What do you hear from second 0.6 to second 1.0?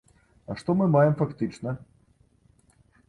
што мы